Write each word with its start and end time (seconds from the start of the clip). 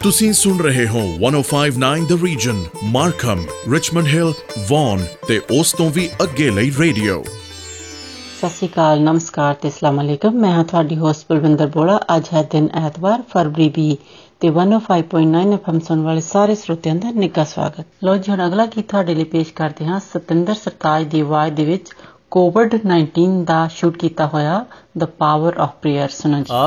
ਤੁਸੀਂ 0.00 0.32
ਸੁਣ 0.32 0.58
ਰਹੇ 0.58 0.86
ਹੋ 0.88 1.00
1059 1.20 2.04
the 2.08 2.16
region 2.24 2.58
Markham 2.88 3.40
Richmond 3.72 4.06
Hill 4.06 4.32
Vaughan 4.68 5.02
ਤੇ 5.28 5.40
ਉਸ 5.52 5.72
ਤੋਂ 5.72 5.88
ਵੀ 5.90 6.08
ਅੱਗੇ 6.22 6.48
ਲਈ 6.50 6.70
ਰੇਡੀਓ 6.78 7.22
ਸਤਿ 7.22 8.48
ਸ਼੍ਰੀ 8.48 8.68
ਅਕਾਲ 8.68 9.00
ਨਮਸਕਾਰ 9.02 9.54
ਤੇ 9.54 9.68
ਅਸਲਾਮ 9.68 10.00
ਅਲੈਕਮ 10.00 10.36
ਮੈਂ 10.36 10.52
ਹਾਂ 10.52 10.64
ਤੁਹਾਡੀ 10.64 10.96
ਹੋਸਟ 10.96 11.24
ਬਲਵਿੰਦਰ 11.30 11.66
ਬੋੜਾ 11.68 11.98
ਅੱਜ 12.16 12.28
ਹੈ 12.32 12.42
ਦਿਨ 12.52 12.68
ਐਤਵਾਰ 12.82 13.22
ਫਰਵਰੀ 13.32 13.68
20 13.78 13.96
ਤੇ 14.40 14.50
105.9 14.50 15.42
ਐਫਐਮ 15.54 15.78
ਸੁਣ 15.80 16.02
ਵਾਲੇ 16.02 16.20
ਸਾਰੇ 16.22 16.54
ਸਰੋਤਿਆਂ 16.54 16.94
ਦਾ 16.96 17.10
ਨਿੱਘਾ 17.16 17.44
ਸਵਾਗਤ 17.46 18.04
ਲੋ 18.04 18.16
ਜੀ 18.16 18.30
ਹੁਣ 18.30 18.46
ਅਗਲਾ 18.46 18.66
ਗੀਤ 18.68 18.88
ਤੁਹਾਡੇ 18.88 19.14
ਲਈ 19.14 19.24
ਪੇਸ਼ 19.30 19.52
ਕਰਦੇ 19.54 19.86
ਹਾਂ 19.86 19.98
ਸਤਿੰਦਰ 20.04 20.54
ਸਰਤਾਜ 20.56 21.06
ਦੀ 21.08 21.20
ਆਵਾਜ਼ 21.20 21.54
ਦੇ 21.54 21.64
ਵਿੱਚ 21.64 21.90
ਕੋਵਿਡ-19 22.30 23.44
ਦਾ 23.44 23.68
ਸ਼ੂਟ 23.68 23.96
ਕੀਤਾ 23.96 24.26
ਹੋਇਆ 24.26 24.64
ਦ 24.98 25.04
ਪਾਵਰ 25.04 25.56
ਆਫ 25.58 25.70
ਪ੍ਰੇਅਰ 25.82 26.08
ਸੁਣੋ 26.08 26.38
ਜੀ। 26.38 26.44
ਕੋਈ 26.44 26.58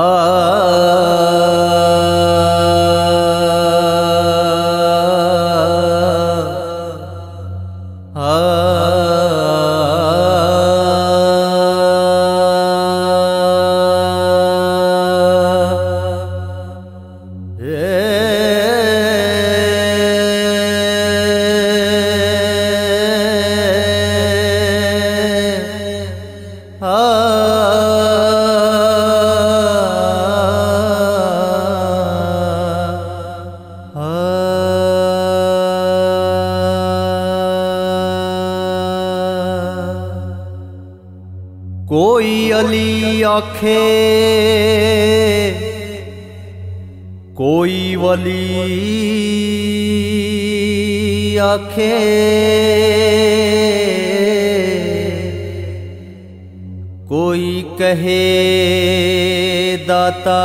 ਦਾਤਾ 60.24 60.40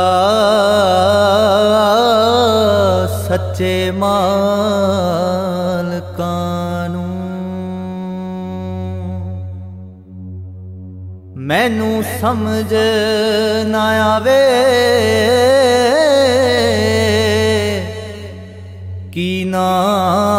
ਸੱਚੇ 3.28 3.90
ਮਾਲਕਾਂ 3.90 4.08
ਨੂੰ। 6.88 7.04
ਮੈਨੂੰ 11.36 12.02
ਸਮਝ 12.20 12.74
ਨਾ 13.66 13.84
ਆਵੇ 14.04 14.42
ਕੀ 19.12 19.44
ਨਾਮ 19.44 20.37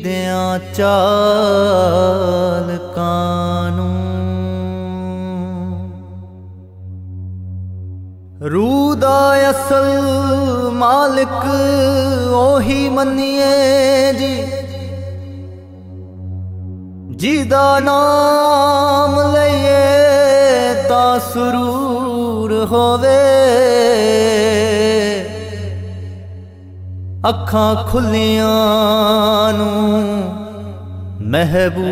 ਦਿਆਂ 0.03 0.59
ਚਾਲ 0.75 2.71
ਕਾਨੂੰ 2.95 3.91
ਰੂਹ 8.49 8.95
ਦਾ 8.95 9.19
ਅਸਲ 9.49 9.87
ਮਾਲਕ 10.73 11.45
ਉਹੀ 12.33 12.81
ਮੰਨੀਏ 12.89 14.13
ਜੀ। 14.13 14.35
ਜਿਹਦਾ 17.15 17.79
ਨਾਮ 17.79 19.15
ਲਈਏ 19.33 19.83
ਤਾਂ 20.89 21.19
ਸਰੂਰ 21.33 21.98
ਹੋਵੇ। 22.65 23.17
ਅੱਖਾਂ 27.29 27.75
ਖੁੱਲੀਆਂ 27.75 29.53
ਨੂੰ 29.53 29.79
ਮਹਿਬੂਬ 31.21 31.89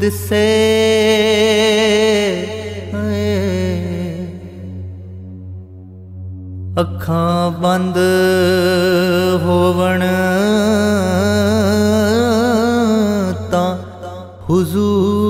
ਦਿਸੇ। 0.00 0.46
ਅੱਖਾਂ 6.80 7.50
ਬੰਦ 7.50 7.96
ਹੋਵਣ 9.42 10.00
ਤਾਂ 13.50 13.70
ਹੁਜ਼ੂਰ 14.50 15.29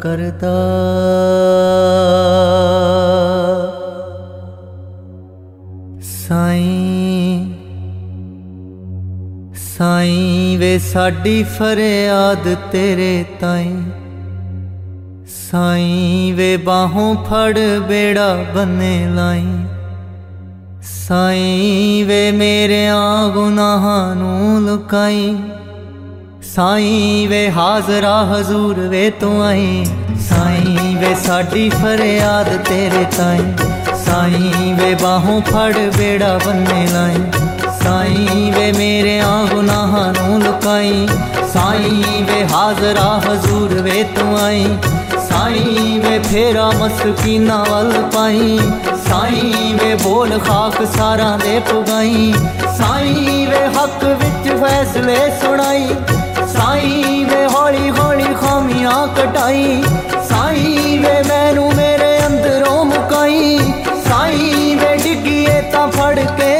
ਕਰਦਾ। 0.00 0.56
ਸਾਈਂ 6.02 7.46
ਸਾਈਂ 9.54 10.58
ਵੇ 10.58 10.78
ਸਾਡੀ 10.78 11.42
ਫਰਿਆਦ 11.42 12.56
ਤੇਰੇ 12.72 13.24
ਤਾਈਂ। 13.40 13.76
ਸਾਈਂ 15.50 16.34
ਵੇ 16.34 16.56
ਬਾਹੋਂ 16.56 17.14
ਫੜ 17.14 17.58
ਬੇੜਾ 17.88 18.44
ਬੰਨੇ 18.54 19.06
ਲਾਈ। 19.10 19.46
ਸਾਈਂ 20.82 22.04
ਵੇ 22.04 22.30
ਮੇਰਿਆਂ 22.30 23.28
ਗੁਨਾਹਾਂ 23.28 24.16
ਨੂੰ 24.16 24.60
ਲੁਕਾਈ। 24.62 25.36
ਸਾਈਂ 26.56 27.28
ਵੇ 27.28 27.50
ਹਾਜ਼ਰਾ 27.50 28.24
ਹਜ਼ੂਰ 28.24 28.78
ਵੇ 28.80 29.10
ਤੂੰ 29.10 29.44
ਆਈ। 29.44 29.86
ਸਾਈਂ 30.28 30.96
ਵੇ 30.96 31.14
ਸਾਡੀ 31.14 31.70
ਫਰਿਆਦ 31.70 32.56
ਤੇਰੇ 32.56 33.04
ਤਾਈਂ। 33.16 33.56
ਸਾਈਂ 33.96 34.74
ਵੇ 34.74 34.94
ਬਾਹੋਂ 34.94 35.40
ਫੜ 35.40 35.78
ਬੇੜਾ 35.98 36.40
ਬੰਨੇ 36.46 36.88
ਲਾਈ। 36.92 37.16
ਸਾਈਂ 37.84 38.52
ਵੇ 38.52 38.72
ਮੇਰਿਆਂ 38.72 39.46
ਗੁਨਾਹਾਂ 39.46 40.12
ਨੂੰ 40.12 40.42
ਲੁਕਾਈ। 40.42 41.08
ਸਾਈਂ 41.52 42.24
ਵੇ 42.24 42.46
ਹਾਜ਼ਰਾ 42.54 43.22
ਹਜ਼ੂਰ 43.32 43.68
ਵੇ 43.68 44.02
ਤੂੰ 44.02 44.38
ਆਈ। 44.40 44.66
ਸਾਈਂ 45.28 46.00
ਵੇ 46.00 46.18
ਫੇਰਾ 46.18 46.70
ਮਸਕੀਨਾ 46.70 47.64
ਵੱਲ 47.70 47.92
ਪਾਈ। 48.14 48.58
ਸਾਈਂ 49.08 49.74
ਵੇ 49.74 49.94
ਬੋਲ 49.94 50.38
ਖਾਕ 50.38 50.86
ਸਾਰਾਂ 50.96 51.38
ਦੇ 51.38 51.60
ਪੁਗਾਈ। 51.60 52.34
ਸਾਈਂ 52.78 53.46
ਵੇ 53.46 53.66
ਹੱਕ 53.66 54.04
ਵਿੱਚ 54.04 54.54
ਫੈਸਲੇ 54.60 55.18
ਸੁਣਾਈ। 55.42 55.88
ਸਾਈਂ 56.60 57.26
ਵੇ 57.26 57.46
ਹੌਲੀ 57.46 57.90
ਹੌਲੀ 57.90 58.34
ਖਾਮੀਆਂ 58.40 59.06
ਕਟਾਈ। 59.06 59.82
ਸਾਈਂ 60.28 60.98
ਵੇ 60.98 61.22
ਮੈਨੂੰ 61.28 61.72
ਮੇਰੇ 61.74 62.26
ਅੰਦਰੋਂ 62.26 62.84
ਮੁਕਾਈ। 62.84 63.58
ਸਾਈਂ 64.08 64.76
ਵੇ 64.76 64.96
ਡਿੱਗੀਏ 64.96 65.60
ਤਾਂ 65.72 65.88
ਫੜ 65.88 66.18
ਕੇ 66.20 66.59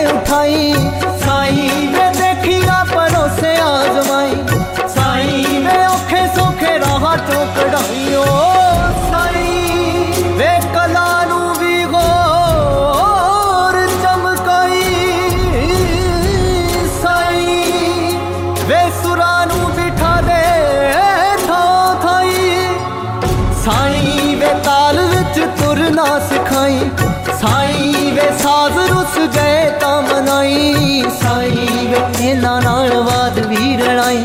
ਵੇ 32.51 32.57
ਇਹਨਾਂ 32.57 32.63
ਨਾਲ 32.63 33.03
ਬਾਦ 33.03 33.39
ਵੀ 33.39 33.77
ਰਣਾਈ 33.77 34.25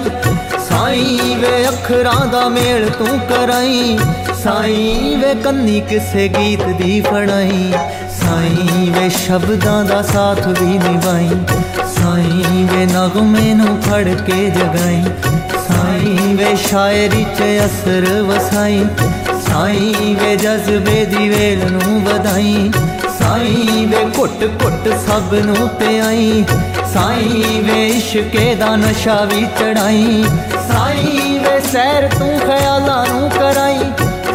ਸਾਈ 0.70 1.36
ਵੇ 1.38 1.68
ਅੱਖਰਾਂ 1.68 2.26
ਦਾ 2.26 2.50
ਮੇਲ 2.50 2.90
ਤੂੰ 2.90 3.20
ਕਰਾਈ। 3.20 3.98
ਸਾਈ 4.44 5.16
ਵੇ 5.16 5.36
ਕੰਨੀ 5.36 5.80
ਕਿਸੇ 5.82 6.28
ਗੀਤ 6.28 6.64
ਦੀ 6.64 7.02
ਫੜਾਈ। 7.02 7.74
ਸਾਈ 8.10 8.90
ਵੇ 8.90 9.10
ਸ਼ਬਦਾਂ 9.10 9.86
ਦਾ 9.86 10.02
ਸਾਥ 10.02 10.48
ਵੀ 10.48 10.66
ਨਿਭਾਈ। 10.66 11.30
ਸਾਈ 11.96 12.68
ਵੇ 12.72 12.86
ਨਗਮੇ 12.86 13.54
ਨੂੰ 13.54 13.82
ਫੜ 13.82 14.04
ਕੇ 14.04 14.50
ਜਗਾਈ। 14.50 15.04
ਸਾਈ 15.68 16.34
ਵੇ 16.34 16.56
ਸ਼ਾਇਰੀ 16.56 17.24
'ਚ 17.24 17.44
ਅਸਰ 17.66 18.22
ਵਸਾਈ। 18.22 18.86
ਸਾਈ 19.52 20.16
ਵੇ 20.22 20.36
ਜਜ਼ਬੇ 20.36 21.06
ਦੀ 21.06 21.30
ਵੇਲ 21.30 21.72
ਨੂੰ 21.72 22.04
ਵਧਾਈ। 22.04 22.72
ਸਾਈ 23.26 23.86
ਵੇ 23.86 24.06
ਘੁੱਟ 24.18 24.44
ਘੁੱਟ 24.64 24.88
ਸਭ 25.08 25.34
ਨੂੰ 25.34 25.70
ਪਿਆਈ। 25.70 26.46
ਸਾਈ 26.94 27.62
ਵੇ 27.64 27.88
ਇਸ਼ਕੇ 27.88 28.56
ਦਾ 28.56 28.76
ਨਸ਼ਾ 28.76 29.16
ਵੀ 29.26 29.46
ਚੜਾਈ। 29.60 30.26
ਸਾਈ 30.68 31.40
ਵੇ 31.44 31.60
ਸੈਰ 31.72 32.08
ਤੂੰ 32.20 32.40
ਖਿਆਲਾਂ 32.40 33.06
ਨੂੰ 33.14 33.30
ਕਰਾਈ। 33.30 33.80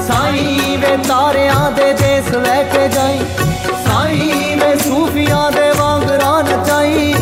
ਸਾਈ 0.09 0.77
ਵੇ 0.77 0.97
ਤਾਰਿਆਂ 1.09 1.71
ਦੇ 1.71 1.93
ਦੇਸ 1.93 2.35
ਲੈ 2.35 2.63
ਕੇ 2.63 2.89
ਜਾਈ। 2.89 3.21
ਸਾਈ 3.87 4.55
ਵੇ 4.55 4.77
ਸੂਫੀਆਂ 4.77 5.51
ਦੇ 5.53 5.71
ਵਾਂਗਰਾਂ 5.79 6.43
ਨਚਾਈ। 6.43 7.15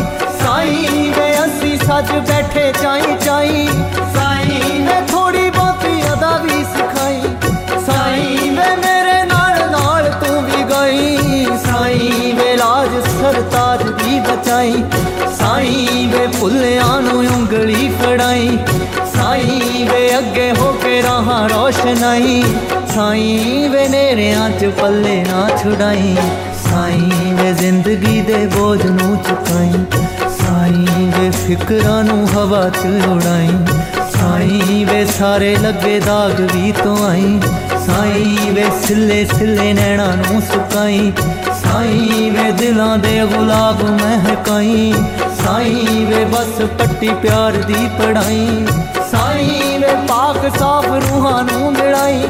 ਸਾਈ 0.45 1.13
ਵੇ 1.17 1.31
ਅਸੀਂ 1.45 1.77
ਸੱਜ 1.77 2.11
ਬੈਠੇ 2.11 2.73
ਚਾਈ 2.83 3.17
ਚਾਈ। 3.25 3.69
ਉਂਗਲੀ 18.09 18.17
ਫੜਾਈ 18.17 18.57
ਸਾਈ 19.15 19.87
ਵੇ 19.91 20.17
ਅੱਗੇ 20.17 20.51
ਹੋ 20.51 20.71
ਕੇ 20.83 21.01
ਰਹਾ 21.01 21.47
ਰੋਸ਼ਨਾਈ। 21.47 22.43
ਸਾਈ 22.95 23.67
ਵੇ 23.67 23.87
ਨੇਰਿਆਂ 23.87 24.49
ਚ 24.49 24.65
ਪੱਲੇ 24.81 25.15
ਨਾ 25.23 25.49
ਛੁਡਾਈ। 25.57 26.15
ਸਾਈ 26.63 27.33
ਵੇ 27.33 27.51
ਜ਼ਿੰਦਗੀ 27.53 28.21
ਦੇ 28.21 28.45
ਬੋਝ 28.47 28.85
ਨੂੰ 28.85 29.17
ਚੁਕਾਈ। 29.17 29.71
ਸਾਈ 30.37 30.85
ਵੇ 31.17 31.29
ਫਿਕਰਾਂ 31.31 32.03
ਨੂੰ 32.03 32.27
ਹਵਾ 32.29 32.69
ਚ 32.69 32.85
ਉਡਾਈ। 33.07 33.49
ਸਾਈ 34.19 34.85
ਵੇ 34.85 35.05
ਸਾਰੇ 35.19 35.55
ਲੱਗੇ 35.55 35.99
ਦਾਗ 35.99 36.41
ਵੀ 36.55 36.71
ਤੋਂ 36.83 36.97
ਆਈ 37.09 37.39
ਸਾਈ 37.85 38.37
ਵੇ 38.51 38.65
ਸਿੱਲੇ 38.87 39.25
ਸਿੱਲੇ 39.25 39.73
ਨੈਣਾ 39.73 40.07
ਨੂੰ 40.15 40.41
ਸੁਕਾਈ। 40.41 41.11
ਸਾਈ 41.69 42.29
ਵੇ 42.29 42.51
ਦਿਲਾਂ 42.51 42.97
ਦੇ 42.97 43.19
ਗੁਲਾਬ 43.33 43.81
ਮਹਿਕਾਈ 43.89 44.93
ਸਾਈ 45.43 46.05
ਵੇ 46.05 46.23
ਬਸ 46.25 46.61
ਪੱਟੀ 46.79 47.09
ਪਿਆਰ 47.21 47.51
ਦੀ 47.51 47.89
ਪੜਾਈ 47.97 48.65
ਸਾਈ 49.11 49.77
ਵੇ 49.77 49.93
ਪਾਕ 50.07 50.57
ਸਾਫ਼ 50.59 50.87
ਰੂਹਾਂ 50.87 51.43
ਨੂੰ 51.43 51.71
ਮਿਲਾਈ। 51.73 52.21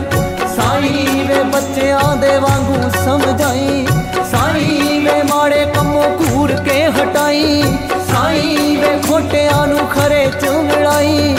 ਸਾਈ 0.55 1.23
ਵੇ 1.27 1.43
ਬੱਚਿਆਂ 1.43 2.15
ਦੇ 2.17 2.37
ਵਾਂਗੂ 2.37 2.89
ਸਮਝਾਈ। 3.05 3.87
ਸਾਈ 4.31 4.99
ਵੇ 4.99 5.21
ਮਾੜੇ 5.23 5.65
ਕੰਮੋਂ 5.75 6.09
ਘੂਰ 6.19 6.51
ਕੇ 6.51 6.85
ਹਟਾਈ। 6.87 7.63
ਸਾਈ 8.11 8.75
ਵੇ 8.75 8.99
ਖੋਟਿਆਂ 9.07 9.67
ਨੂੰ 9.67 9.87
ਖਰੇ 9.87 10.25
ਚ 10.41 10.49
ਮਿਲਾਈ। 10.49 11.35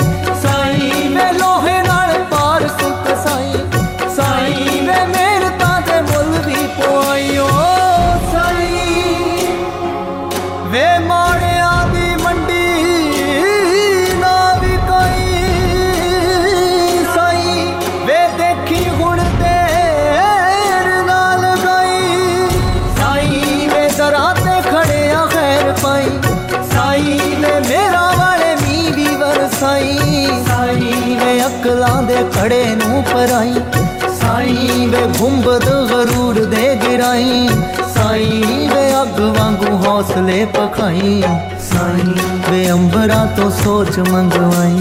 ਦੇ 37.01 37.07
ਗਿਰਾਈ 37.07 37.49
ਸਾਈ 37.95 38.43
ਵੇ 38.75 39.03
ਅੱਗ 39.03 39.21
ਵਾਂਗੂ 39.21 39.77
ਹੌਸਲੇ 39.87 40.45
ਪਖਾਈ। 40.45 41.23
ਸਾਈ 41.61 42.15
ਵੇ 42.51 42.71
ਅੰਬਰਾਂ 42.71 43.27
ਤੋਂ 43.27 43.51
ਸੋਚ 43.51 43.99
ਮੰਗਵਾਈ। 43.99 44.81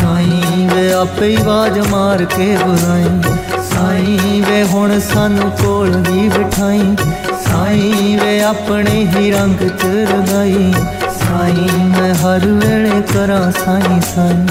ਸਾਈ 0.00 0.68
ਵੇ 0.74 0.92
ਆਪੇ 0.92 1.26
ਹੀ 1.26 1.36
ਆਵਾਜ਼ 1.36 1.78
ਮਾਰ 1.78 2.24
ਕੇ 2.24 2.56
ਬੁਲਾਈ। 2.66 3.22
ਸਾਈ 3.62 4.42
ਵੇ 4.48 4.62
ਹੁਣ 4.62 5.00
ਸਾਨੂੰ 5.00 5.50
ਕੋਲ 5.50 6.04
ਵੀ 6.10 6.28
ਬਿਠਾਈ। 6.28 6.96
ਸਾਈ 7.44 8.18
ਵੇ 8.22 8.42
ਆਪਣੇ 8.42 9.06
ਹੀ 9.16 9.32
ਰੰਗ 9.32 9.68
ਚ 9.68 9.84
ਰਗਾਈ। 9.84 10.74
ਸਾਈ 11.00 11.68
ਮੈਂ 11.84 12.14
ਹਰ 12.14 12.46
ਵੇਲੇ 12.46 13.02
ਕਰਾਂ 13.14 13.52
ਸਾਈ 13.52 14.00
ਸਾਈ। 14.00 14.46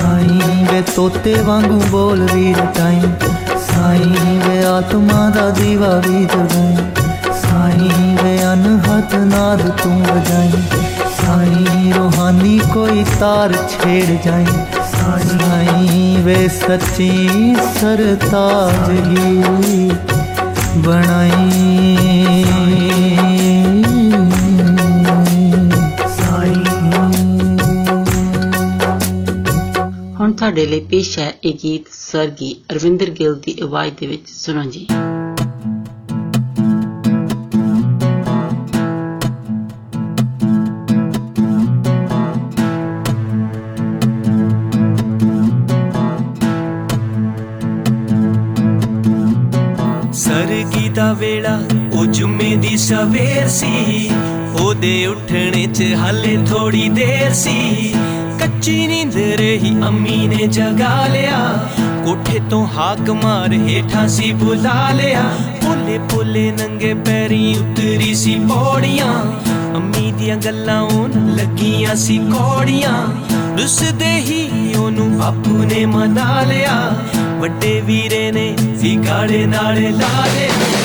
ਸਾਈ 0.00 0.40
ਵੇ 0.72 0.82
ਤੋਤੇ 0.96 1.34
ਵਾਂਗੂ 1.34 1.82
ਬੋਲ 1.90 2.26
ਵੀ 2.34 2.54
ਰਟਾਈ। 2.54 3.00
ਸਾਈ 3.77 4.37
ਵੇ 4.39 4.63
ਆਤਮਾ 4.65 5.29
ਦਾ 5.29 5.49
ਦੀਵਾ 5.49 5.89
ਵੀ 6.07 6.25
ਜਗਾਈ 6.25 6.75
ਸਾਈ 7.41 7.89
ਵੇ 8.23 8.37
ਅਨਹਦ 8.43 9.15
ਨਾਦ 9.25 9.61
ਤੂੰ 9.83 9.99
ਵਜਾਈ 10.01 10.51
ਸਾਈ 11.17 11.91
ਰੋਹਾਨੀ 11.91 12.59
ਕੋਈ 12.73 13.05
ਤਾਰ 13.19 13.53
ਛੇੜ 13.69 14.05
ਜਾਈ 14.25 14.45
ਸਾਈ 14.91 16.15
ਵੇ 16.23 16.47
ਸੱਚੀ 16.49 17.55
ਸਰਤਾਜਗੀ 17.79 19.41
ਬਣਾਈ 20.77 22.46
ਤੁਹਾਡੇ 30.38 30.66
ਲਈ 30.66 30.80
ਪੇਸ਼ 30.80 31.18
ਹੈ 31.18 31.32
ਇਹ 31.44 31.54
ਗੀਤ 31.62 31.82
ਸਰਗੀ 31.92 32.56
ਅਰਵਿੰਦਰ 32.72 33.10
ਗਿੱਲ 33.10 33.34
ਦੀ 33.34 33.54
ਆਵਾਜ਼ 33.62 33.94
ਦੇ 34.00 34.06
ਵਿੱਚ। 34.06 34.28
ਸੁਣੋ 34.28 34.62
ਜੀ। 34.62 34.86
ਸਰਗੀ 50.12 50.88
ਦਾ 50.88 51.12
ਵੇਲਾ 51.12 51.62
ਉਹ 51.92 52.06
ਜੁਮੇ 52.06 52.56
ਦੀ 52.56 52.76
ਸਵੇਰ 52.76 53.48
ਸੀ। 53.48 54.10
ਉਹਦੇ 54.60 55.06
ਉੱਠਣੇ 55.06 55.66
'ਚ 55.74 55.84
ਹਾਲੇ 55.96 56.38
ਥੋੜੀ 56.46 56.88
ਦੇਰ 56.88 57.32
ਸੀ। 57.32 57.94
ਕੱਚੀ 58.38 58.86
ਨੀਂਦ 58.86 59.16
ਰਹੀ, 59.16 59.74
ਅੰਮੀ 59.86 60.26
ਨੇ 60.28 60.46
ਜਗਾ 60.46 61.06
ਲਿਆ। 61.06 61.38
ਕੋਠੇ 62.04 62.40
ਤੋਂ 62.50 62.66
ਹਾਕ 62.66 63.10
ਮਾਰ 63.10 63.52
ਹੇਠਾਂ 63.52 64.08
ਸੀ 64.08 64.32
ਬੁਲਾ 64.32 64.90
ਲਿਆ। 64.90 65.22
ਪੋਲੇ 65.64 65.98
ਪੋਲੇ 65.98 66.50
ਨੰਗੇ 66.52 66.94
ਪੈਰੀ 66.94 67.54
ਉਤਰੀ 67.54 68.14
ਸੀ 68.14 68.34
ਪੌੜੀਆਂ। 68.48 69.14
ਅੰਮੀ 69.74 70.12
ਦੀਆਂ 70.12 70.36
ਗੱਲਾਂ 70.36 70.80
ਉਹਨ 70.82 71.36
ਲੱਗੀਆਂ 71.36 71.94
ਸੀ 71.96 72.18
ਕੌੜੀਆਂ। 72.18 73.06
ਰੁੱਸਦੇ 73.58 74.14
ਹੀ 74.16 74.74
ਉਹਨੂੰ 74.78 75.18
ਬਾਪੂ 75.18 75.58
ਨੇ 75.64 75.86
ਮਨਾ 75.86 76.42
ਲਿਆ। 76.42 76.96
ਵੱਡੇ 77.40 77.80
ਵੀਰੇ 77.80 78.30
ਨੇ 78.32 78.56
ਸੀ 78.80 78.96
ਗਾੜੇ 78.96 79.46
ਨਾਲੇ 79.46 79.88
ਲਾ 79.90 80.26
ਲਿਆ 80.26 80.77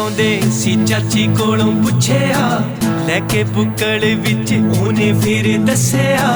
ਵੇਲੇ 0.00 0.40
ਸੰਗਾਉਂਦੇ 0.40 0.40
ਸੀ 0.52 0.76
ਚਾਚੀ 0.86 1.26
ਕੋਲੋਂ 1.38 1.72
ਪੁੱਛਿਆ, 1.82 2.60
ਲੈ 3.06 3.18
ਕੇ 3.30 3.42
ਬੁੱਕਲ 3.44 4.04
ਵਿੱਚ 4.16 4.52
ਉਹਨੇ 4.52 5.12
ਫਿਰ 5.22 5.58
ਦੱਸਿਆ, 5.58 6.28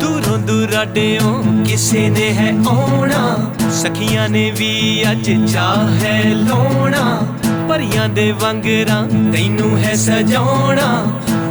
ਦੂਰੋਂ 0.00 0.38
ਦੁਰਾਡਿਓਂ 0.38 1.42
ਕਿਸੇ 1.64 2.08
ਨੇ 2.10 2.30
ਹੈ 2.32 2.52
ਆਉਣਾ, 2.68 3.52
ਸਖੀਆਂ 3.72 4.28
ਨੇ 4.28 4.50
ਵੀ 4.50 5.02
ਅੱਜ 5.10 5.30
ਚਾਹ 5.52 5.88
ਹੈ 6.02 6.22
ਲਾਉਣਾ, 6.24 7.04
ਪਰੀਆਂ 7.68 8.08
ਦੇ 8.08 8.30
ਵਾਂਗਰਾਂ 8.32 9.02
ਤੈਨੂੰ 9.32 9.76
ਹੈ 9.78 9.94
ਸਜਾਉਣਾ, 9.96 10.88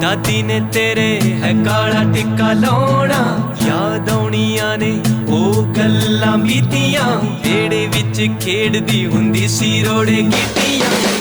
ਦਾਦੀ 0.01 0.41
ਨੇ 0.43 0.59
ਤੇਰੇ 0.73 1.19
ਹੈ 1.43 1.53
ਕਾਲਾ 1.65 2.03
ਟਿੱਕਾ 2.13 2.51
ਲਾਉਣਾ, 2.53 3.53
ਯਾਦ 3.67 4.09
ਆਉਣੀਆਂ 4.09 4.77
ਨੇ 4.77 4.93
ਉਹ 5.29 5.63
ਗੱਲਾਂ 5.77 6.37
ਬੀਤੀਆਂ 6.37 7.15
ਵੇੜੇ 7.45 7.87
ਵਿੱਚ 7.87 8.27
ਖੇਡਦੀ 8.41 9.05
ਹੁੰਦੀ 9.05 9.47
ਸੀ 9.47 9.81
ਰੋੜੇ 9.83 10.21
ਕੀਤੀਆਂ 10.23 11.18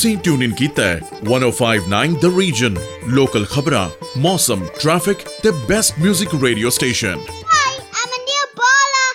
ਤੁਸੀਂ 0.00 0.16
ਟਿਊਨ 0.18 0.42
ਇਨ 0.42 0.52
ਕੀਤਾ 0.54 0.82
ਹੈ 0.84 1.00
1059 1.24 2.14
ਦ 2.22 2.30
ਰੀਜਨ 2.38 2.76
ਲੋਕਲ 3.08 3.44
ਖਬਰਾਂ 3.50 3.88
ਮੌਸਮ 4.18 4.64
ਟ੍ਰੈਫਿਕ 4.80 5.18
ਤੇ 5.42 5.50
best 5.68 5.98
뮤직 6.00 6.34
radio 6.42 6.70
station 6.70 7.18
Hi, 7.50 7.72
I'm 7.94 8.14
a 8.14 8.20
new 8.22 8.44
baller. 8.60 9.10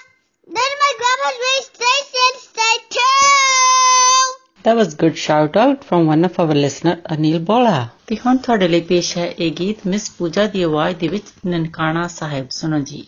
Then 0.49 0.75
my 0.83 0.91
grandma's 1.01 1.39
race 1.45 1.67
station, 1.71 2.39
stay 2.43 2.75
tuned. 2.95 4.37
That 4.65 4.79
was 4.81 4.95
good 4.95 5.19
shout 5.19 5.57
out 5.57 5.85
from 5.85 6.11
one 6.11 6.29
of 6.29 6.39
our 6.45 6.57
listener 6.59 6.95
Anil 7.13 7.39
ਬੋਲਾ 7.45 7.87
ਤੇ 8.07 8.17
ਹੁਣ 8.25 8.37
ਤੁਹਾਡੇ 8.37 8.67
ਲਈ 8.67 8.81
ਪੇਸ਼ 8.89 9.17
ਹੈ 9.17 9.27
ਇਹ 9.37 9.51
ਗੀਤ 9.59 9.87
ਮਿਸ 9.87 10.09
ਪੂਜਾ 10.17 10.47
ਦੀ 10.47 10.63
ਆਵਾਜ਼ 10.63 10.95
ਦੇ 10.97 11.07
ਵਿੱਚ 11.07 11.33
ਨਨਕਾਣਾ 11.47 12.07
ਸਾਹਿਬ 12.17 12.49
ਸੁਣੋ 12.51 12.79
ਜੀ 12.83 13.03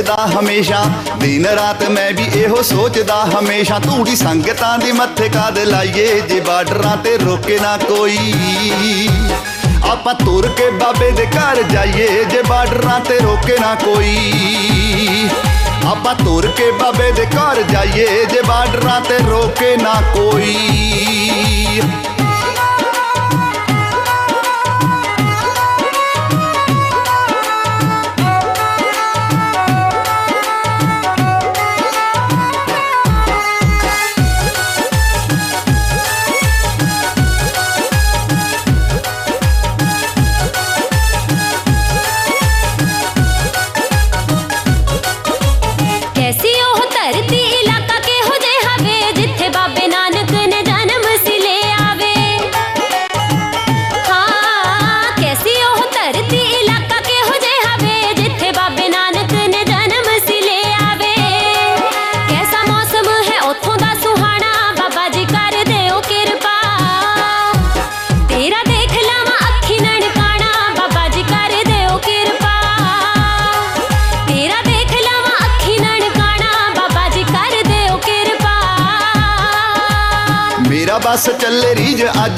ਸੋਚਦਾ 0.00 0.26
ਹਮੇਸ਼ਾ। 0.26 0.84
ਦਿਨ 1.18 1.46
ਰਾਤ 1.46 1.82
ਮੈਂ 1.88 2.10
ਵੀ 2.12 2.24
ਇਹੋ 2.34 2.62
ਸੋਚਦਾ 2.62 3.16
ਹਮੇਸ਼ਾ। 3.24 3.78
ਧੂੜੀ 3.78 4.14
ਸੰਗਤਾਂ 4.16 4.78
ਦੀ 4.78 4.92
ਮੱਥੇ 4.92 5.28
ਕਾਦ 5.28 5.58
ਲਾਈਏ, 5.58 6.20
ਜੇ 6.20 6.40
ਬਾਰਡਰਾਂ 6.40 6.96
ਤੇ 6.96 7.16
ਰੋਕੇ 7.18 7.58
ਨਾ 7.58 7.76
ਕੋਈ। 7.76 9.08
ਆਪਾਂ 9.90 10.14
ਤੁਰ 10.14 10.48
ਕੇ 10.48 10.70
ਬਾਬੇ 10.70 11.10
ਦੇ 11.10 11.26
ਘਰ 11.26 11.62
ਜਾਈਏ, 11.62 12.24
ਜੇ 12.24 12.42
ਬਾਰਡਰਾਂ 12.48 13.00
ਤੇ 13.00 13.18
ਰੋਕੇ 13.18 13.58
ਨਾ 13.58 13.74
ਕੋਈ। 13.74 15.28
ਆਪਾਂ 15.90 16.14
ਤੁਰ 16.14 16.46
ਕੇ 16.46 16.70
ਬਾਬੇ 16.70 17.12
ਦੇ 17.12 17.26
ਘਰ 17.26 17.62
ਜਾਈਏ, 17.62 18.24
ਜੇ 18.24 18.42
ਬਾਰਡਰਾਂ 18.42 19.00
ਤੇ 19.00 19.18
ਰੋਕੇ 19.18 19.76
ਨਾ 19.76 19.94
ਕੋਈ। 20.14 20.56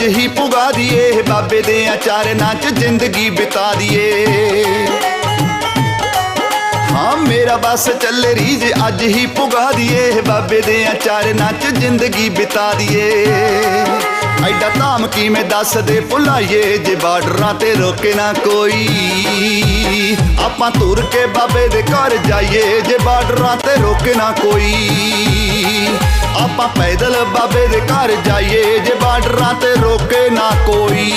ਅੱਜ 0.02 0.16
ਹੀ 0.16 0.28
ਪੁਗਾ 0.28 0.70
ਦੀਏ, 0.70 1.22
ਬਾਬੇ 1.22 1.60
ਦੇ 1.62 1.86
ਆਚਰਨਾਂ 1.88 2.54
'ਚ 2.54 2.68
ਜ਼ਿੰਦਗੀ 2.68 3.30
ਬਿਤਾ 3.30 3.74
ਦੀਏ। 3.74 4.26
ਹਾਂ, 6.92 7.16
ਮੇਰਾ 7.16 7.56
ਬਸ 7.56 7.88
ਚੱਲੇ 7.90 8.34
ਰੀਜ, 8.34 8.64
ਅੱਜ 8.86 9.02
ਹੀ 9.02 9.26
ਪੁਗਾ 9.26 9.70
ਦੀਏ, 9.72 10.10
ਬਾਬੇ 10.20 10.60
ਦੇ 10.60 10.86
ਆਚਰਨਾਂ 10.86 11.52
'ਚ 11.52 11.66
ਜ਼ਿੰਦਗੀ 11.66 12.28
ਬਿਤਾ 12.28 12.72
ਦੀਏ। 12.74 13.10
ਐਡਾ 14.48 14.68
ਧਾਮ 14.78 15.06
ਕਿਵੇਂ 15.06 15.44
ਦੱਸ 15.44 15.76
ਦੇ 15.76 16.00
ਭੁਲਾਈਏ, 16.00 16.78
ਜੇ 16.78 16.94
ਬਾਰਡਰਾਂ 16.94 17.54
ਤੇ 17.54 17.74
ਰੋਕੇ 17.74 18.14
ਨਾ 18.14 18.32
ਕੋਈ। 18.32 18.88
ਆਪਾਂ 20.44 20.70
ਤੁਰ 20.70 21.02
ਕੇ 21.12 21.26
ਬਾਬੇ 21.26 21.68
ਦੇ 21.68 21.82
ਘਰ 21.82 22.16
ਜਾਈਏ, 22.16 22.80
ਜੇ 22.80 22.98
ਬਾਰਡਰਾਂ 22.98 23.56
ਤੇ 23.56 23.80
ਰੋਕੇ 23.82 24.14
ਨਾ 24.14 24.30
ਕੋਈ। 24.42 25.41
ਆਪਾਂ 26.42 26.68
ਪੈਦਲ 26.68 27.14
ਬਾਬੇ 27.34 27.66
ਦੇ 27.66 27.80
ਘਰ 27.80 28.14
ਜਾਈਏ 28.26 28.78
ਜੇ 28.78 28.94
ਬਾਰਡਰਾਂ 29.02 29.54
ਤੇ 29.54 29.74
ਰੋਕੇ 29.82 30.28
ਨਾ 30.30 30.50
ਕੋਈ। 30.66 31.10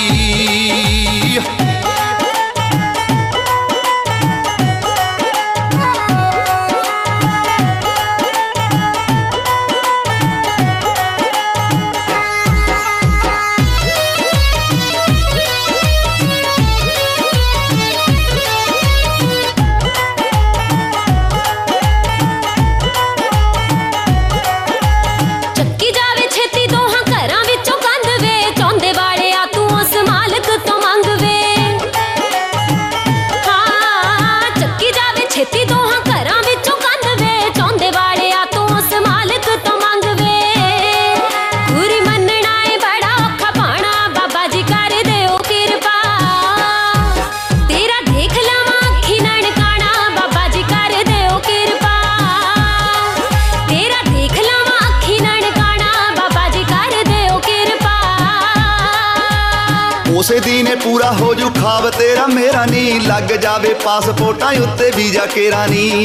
ਲੱਗ 63.06 63.32
ਜਾਵੇ 63.32 63.74
ਪਾਸਪੋਰਟਾਂ 63.74 64.52
ਉੱਤੇ 64.52 64.90
ਵੀਜ਼ਾ 64.96 65.26
ਕੇਰਾ 65.26 65.66
ਨੀ। 65.66 66.04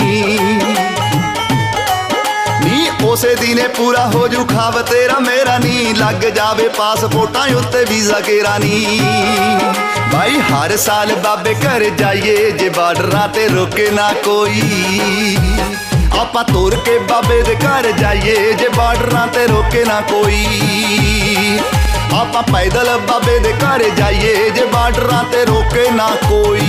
ਨੀ 2.63 2.89
ਉਸੇ 3.03 3.35
ਦਿਨੇ 3.35 3.67
ਪੂਰਾ 3.67 4.05
ਹੋ 4.07 4.27
ਜੂ 4.27 4.45
ਖਾਬ 4.45 4.81
ਤੇਰਾ 4.81 5.19
ਮੇਰਾ 5.19 5.57
ਨੀ। 5.57 5.93
ਲੱਗ 5.93 6.25
ਜਾਵੇ 6.35 6.67
ਪਾਸਪੋਰਟਾਂ 6.67 7.47
ਉੱਤੇ 7.55 7.85
ਵੀਜ਼ਾ 7.85 8.19
ਕੇਰਾ 8.19 8.57
ਨੀ। 8.57 9.01
ਭਾਈ 10.13 10.39
ਹਰ 10.39 10.77
ਸਾਲ 10.77 11.15
ਬਾਬੇ 11.15 11.53
ਘਰ 11.53 11.89
ਜਾਈਏ, 11.89 12.51
ਜੇ 12.51 12.69
ਬਾਰਡਰਾਂ 12.69 13.27
ਤੇ 13.27 13.47
ਰੋਕੇ 13.47 13.89
ਨਾ 13.91 14.13
ਕੋਈ। 14.13 15.37
ਆਪਾਂ 16.19 16.43
ਤੁਰ 16.43 16.75
ਕੇ 16.85 16.99
ਬਾਬੇ 16.99 17.41
ਦੇ 17.41 17.55
ਘਰ 17.55 17.91
ਜਾਈਏ, 17.91 18.53
ਜੇ 18.53 18.69
ਬਾਰਡਰਾਂ 18.77 19.27
ਤੇ 19.27 19.47
ਰੋਕੇ 19.47 19.83
ਨਾ 19.85 20.01
ਕੋਈ। 20.01 20.45
ਆਪਾਂ 22.21 22.41
ਪੈਦਲ 22.43 22.87
ਬਾਬੇ 22.99 23.37
ਦੇ 23.39 23.51
ਘਰ 23.53 23.83
ਜਾਈਏ 23.89 24.49
ਜੇ 24.49 24.65
ਬਾਰਡਰਾਂ 24.65 25.23
ਤੇ 25.23 25.43
ਰੋਕੇ 25.45 25.89
ਨਾ 25.91 26.07
ਕੋਈ। 26.29 26.59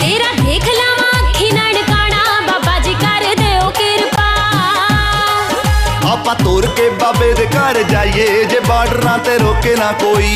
ਤੇਰਾ 0.00 0.32
ਦੇਖ 0.32 0.64
ਲਾਵਾਂ 0.68 1.12
ਅੱਖੀ 1.18 1.50
ਨਨਕਾਣਾ 1.50 2.40
ਬਾਬਾ 2.48 2.78
ਜੀ 2.78 2.94
ਕਰ 2.94 3.24
ਦਿਓ 3.34 3.70
ਕਿਰਪਾ। 3.70 4.26
ਆਪਾਂ 6.12 6.34
ਤੁਰ 6.34 6.66
ਕੇ 6.66 6.88
ਬਾਬੇ 6.90 7.32
ਦੇ 7.32 7.46
ਘਰ 7.46 7.82
ਜਾਈਏ 7.82 8.44
ਜੇ 8.44 8.60
ਬਾਰਡਰਾਂ 8.60 9.18
ਤੇ 9.18 9.38
ਰੋਕੇ 9.38 9.74
ਨਾ 9.76 9.92
ਕੋਈ। 9.92 10.34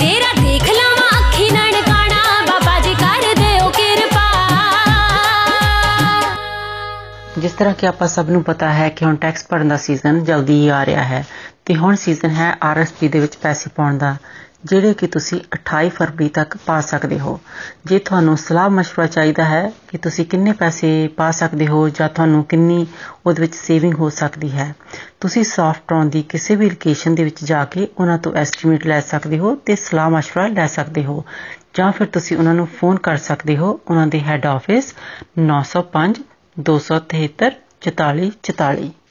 ਤੇਰਾ 0.00 0.32
ਦੇਖ 0.42 0.64
ਲਾਵਾਂ 0.64 1.10
ਅੱਖੀ 1.20 1.50
ਨਨਕਾਣਾ 1.50 2.40
ਬਾਬਾ 2.46 2.78
ਜੀ 2.80 2.94
ਕਰ 2.94 3.34
ਦਿਓ 3.34 3.68
ਕਿਰਪਾ। 3.68 4.26
ਜਿਸ 7.38 7.52
ਤਰ੍ਹਾਂ 7.52 7.74
ਕਿ 7.74 7.86
ਆਪਾਂ 7.86 8.08
ਸਭ 8.08 8.30
ਨੂੰ 8.30 8.42
ਪਤਾ 8.44 8.72
ਹੈ 8.72 8.88
ਕਿ 8.88 9.04
ਹੁਣ 9.04 9.16
ਟੈਕਸ 9.16 9.46
ਭਰਨ 9.50 9.68
ਦਾ 9.68 9.76
ਸੀਜ਼ਨ 9.76 10.24
ਜਲਦੀ 10.24 10.60
ਹੀ 10.60 10.68
ਆ 10.68 10.84
ਰਿਹਾ 10.86 11.04
ਹੈ। 11.04 11.24
ਤੇ 11.69 11.75
ਹੁਣ 11.75 11.95
ਸੀਜ਼ਨ 11.95 12.29
ਹੈ 12.29 12.57
ਆਰਐਸਪੀ 12.63 13.07
ਦੇ 13.07 13.19
ਵਿੱਚ 13.19 13.37
ਪੈਸੇ 13.37 13.69
ਪਾਉਣ 13.75 13.97
ਦਾ 13.97 14.15
ਜਿਹੜੇ 14.65 14.93
ਕਿ 14.93 15.07
ਤੁਸੀਂ 15.07 15.39
28 15.55 15.89
ਫਰਵਰੀ 15.89 16.29
ਤੱਕ 16.29 16.57
ਪਾ 16.65 16.81
ਸਕਦੇ 16.81 17.19
ਹੋ 17.19 17.39
ਜੇ 17.85 17.99
ਤੁਹਾਨੂੰ 17.99 18.37
ਸਲਾਹ 18.37 18.69
مشورہ 18.69 19.07
ਚਾਹੀਦਾ 19.07 19.43
ਹੈ 19.43 19.71
ਕਿ 19.87 19.97
ਤੁਸੀਂ 19.97 20.25
ਕਿੰਨੇ 20.25 20.51
ਪੈਸੇ 20.51 21.07
ਪਾ 21.07 21.31
ਸਕਦੇ 21.31 21.67
ਹੋ 21.67 21.89
ਜਾਂ 21.89 22.09
ਤੁਹਾਨੂੰ 22.09 22.43
ਕਿੰਨੀ 22.43 22.87
ਉਹਦੇ 23.25 23.41
ਵਿੱਚ 23.41 23.55
ਸੇਵਿੰਗ 23.55 23.93
ਹੋ 23.93 24.09
ਸਕਦੀ 24.09 24.51
ਹੈ 24.51 24.75
ਤੁਸੀਂ 25.19 25.43
ਸੌਫਟਰੌਨ 25.43 26.09
ਦੀ 26.09 26.21
ਕਿਸੇ 26.21 26.55
ਵੀ 26.55 26.69
ਲੋਕੇਸ਼ਨ 26.69 27.15
ਦੇ 27.15 27.23
ਵਿੱਚ 27.23 27.43
ਜਾ 27.45 27.65
ਕੇ 27.65 27.87
ਉਹਨਾਂ 27.99 28.17
ਤੋਂ 28.17 28.33
ਐਸਟੀਮੇਟ 28.33 28.87
ਲੈ 28.87 28.99
ਸਕਦੇ 29.01 29.39
ਹੋ 29.39 29.55
ਤੇ 29.55 29.75
ਸਲਾਹ 29.75 30.09
مشورہ 30.09 30.47
ਲੈ 30.53 30.67
ਸਕਦੇ 30.67 31.05
ਹੋ 31.05 31.25
ਜਾਂ 31.73 31.91
ਫਿਰ 31.91 32.07
ਤੁਸੀਂ 32.07 32.37
ਉਹਨਾਂ 32.37 32.53
ਨੂੰ 32.53 32.67
ਫੋਨ 32.67 32.97
ਕਰ 32.97 33.17
ਸਕਦੇ 33.17 33.57
ਹੋ 33.57 33.79
ਉਹਨਾਂ 33.89 34.07
ਦੇ 34.07 34.19
ਹੈੱਡ 34.19 34.45
ਆਫਿਸ 34.45 34.93
905 35.39 36.21
273 36.57 37.49
44 37.89 38.29
44 38.51 38.98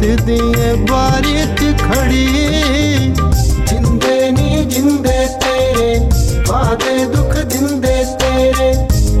ਦਿਸਦੀ 0.00 0.38
ਏ 0.58 0.74
ਬਾਰੀ 0.90 1.34
'ਚ 1.34 1.82
ਖੜੀ। 1.82 2.26
ਜਿੰਦੇ 3.70 4.30
ਨੀ 4.30 4.64
ਜਿੰਦੇ 4.64 5.26
ਤੇਰੇ, 5.26 5.98
ਵਾਦੇ 6.48 7.04
ਦੁੱਖ 7.04 7.36
ਦਿੰਦੇ 7.36 8.04
ਤੇਰੇ। 8.04 8.72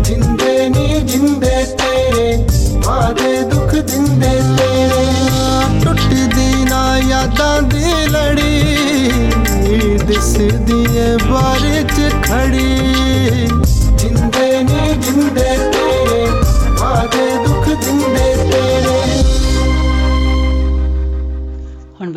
ਜਿੰਦੇ 0.02 0.68
ਨੀ 0.68 1.00
ਜਿੰਦੇ 1.00 1.64
ਤੇਰੇ, 1.78 2.46
ਵਾਦੇ 2.86 3.42
ਦੁੱਖ 3.42 3.74
ਦਿੰਦੇ 3.74 4.30
ਤੇਰੇ। 4.58 5.06
ਟੁੱਟਦੀ 5.84 6.64
ਨਾ 6.64 6.98
ਯਾਦਾਂ 6.98 7.62
ਦੀ 7.62 8.06
ਲੜੀ 8.08 8.62
ਦਿਸਦੀ 10.06 10.84
ਏ 10.96 11.16
ਬਾਰੀ 11.30 11.82
'ਚ 11.84 12.12
ਖੜੀ। 12.22 12.95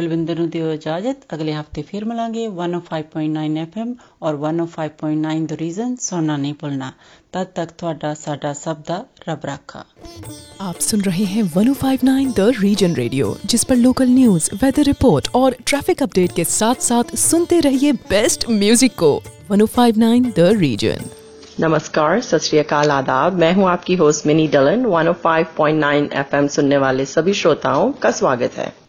ਬਲਵਿੰਦਰ 0.08 0.24
ਸੁਖਵਿੰਦਰ 0.24 0.38
ਨੂੰ 0.38 0.48
ਦਿਓ 0.50 0.70
ਇਜਾਜ਼ਤ 0.72 1.24
ਅਗਲੇ 1.34 1.54
ਹਫਤੇ 1.54 1.82
ਫਿਰ 1.82 2.04
ਮਿਲਾਂਗੇ 2.04 2.46
105.9 2.48 3.62
FM 3.62 3.88
ਔਰ 4.22 4.36
105.9 4.42 5.46
ਦ 5.46 5.56
ਰੀਜ਼ਨ 5.60 5.94
ਸੁਣਨਾ 6.00 6.36
ਨਹੀਂ 6.36 6.54
ਭੁੱਲਣਾ 6.60 6.90
ਤਦ 7.32 7.48
ਤੱਕ 7.54 7.70
ਤੁਹਾਡਾ 7.78 8.12
ਸਾਡਾ 8.14 8.52
ਸਭ 8.54 8.82
ਦਾ 8.88 9.04
ਰੱਬ 9.28 9.44
ਰਾਖਾ 9.46 9.84
आप 10.64 10.78
सुन 10.84 11.00
रहे 11.04 11.24
हैं 11.30 11.42
1059 11.46 12.28
द 12.34 12.44
रीजन 12.58 12.94
रेडियो 12.98 13.30
जिस 13.52 13.64
पर 13.70 13.78
लोकल 13.78 14.12
न्यूज 14.12 14.46
वेदर 14.60 14.86
रिपोर्ट 14.88 15.28
और 15.34 15.56
ट्रैफिक 15.64 16.04
अपडेट 16.06 16.36
के 16.36 16.44
साथ 16.50 16.86
साथ 16.86 17.12
सुनते 17.22 17.58
रहिए 17.66 17.96
बेस्ट 18.06 18.46
म्यूजिक 18.54 18.94
को 19.02 19.10
1059 19.56 20.30
द 20.38 20.46
रीजन 20.60 21.10
नमस्कार 21.60 22.22
सत 22.28 22.46
श्री 22.46 22.62
अकाल 22.62 22.94
आदाब 22.94 23.42
मैं 23.42 23.52
हूं 23.58 23.68
आपकी 23.72 23.98
होस्ट 23.98 24.30
मिनी 24.30 24.48
डलन 24.54 24.88
105.9 24.94 25.92
एफएम 26.22 26.48
सुनने 26.56 26.80
वाले 26.86 27.06
सभी 27.12 27.36
श्रोताओं 27.42 27.92
का 27.98 28.14
स्वागत 28.14 28.58
है 28.62 28.77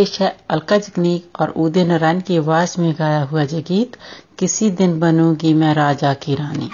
पेश 0.00 0.20
है 0.20 0.28
अलका 0.50 0.76
जगनीक 0.78 1.40
और 1.40 1.48
उदय 1.60 1.84
नारायण 1.84 2.20
की 2.20 2.36
आवाज़ 2.36 2.80
में 2.80 2.92
गाया 2.98 3.22
हुआ 3.22 3.42
ये 3.42 3.60
गीत 3.62 3.96
किसी 4.38 4.70
दिन 4.70 4.98
बनूँगी 5.00 5.52
मैं 5.54 5.74
राजा 5.74 6.14
की 6.14 6.34
रानी। 6.34 6.70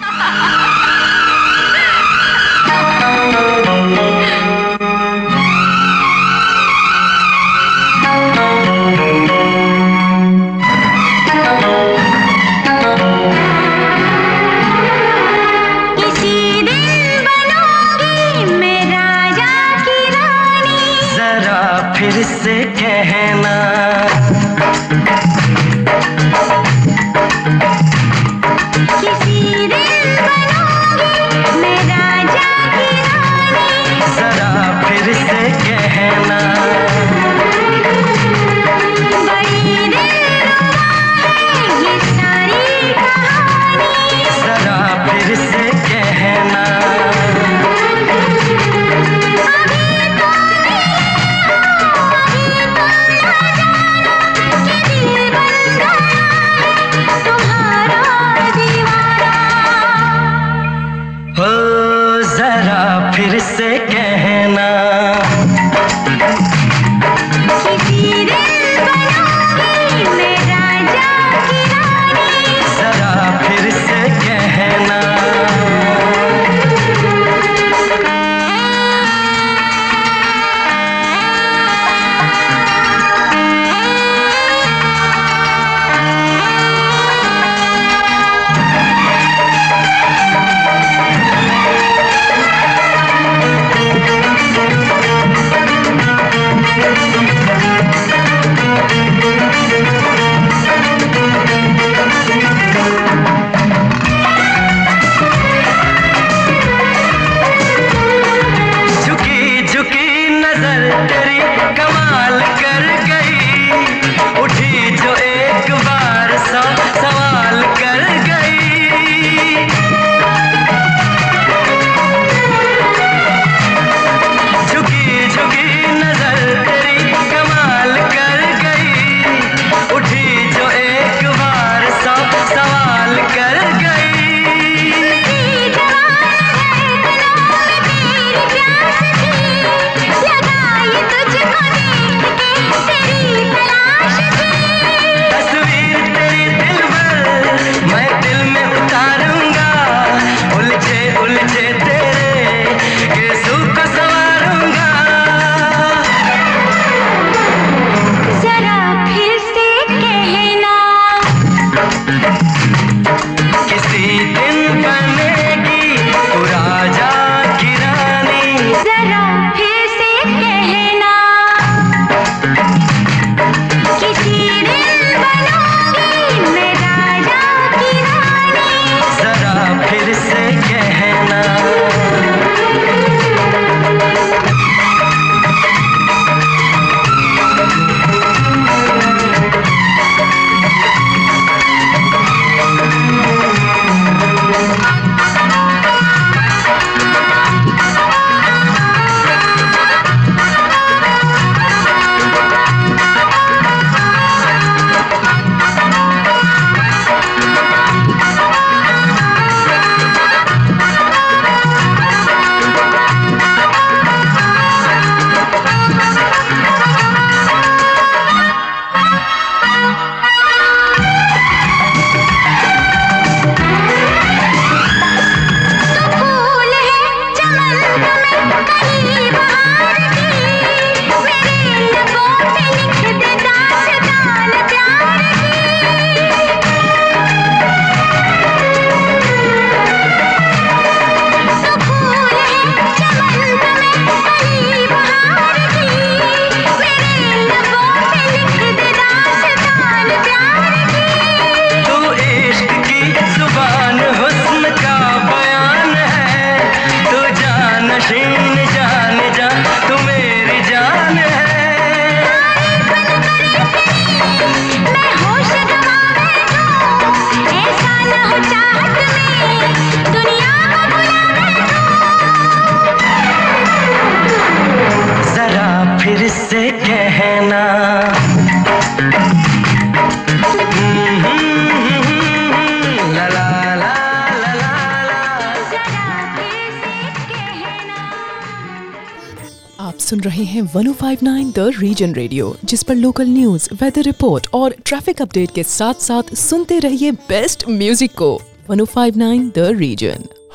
1059 290.77 291.51
द 291.55 291.59
रीजन 291.79 292.13
रेडियो 292.13 292.55
जिस 292.65 292.83
पर 292.83 292.95
लोकल 292.95 293.27
न्यूज़ 293.27 293.67
वेदर 293.73 294.01
रिपोर्ट 294.01 294.47
और 294.53 294.75
ट्रैफ़िक 294.85 295.21
अपडेट 295.21 295.51
के 295.51 295.63
साथ 295.63 296.01
साथ 296.01 296.33
सुनते 296.35 296.79
रहिए 296.79 297.11
बेस्ट 297.29 297.67
म्यूज़िक 297.69 298.11
को। 298.17 298.29
1059 298.71 299.49
द 299.55 299.71
रीजन 299.79 300.27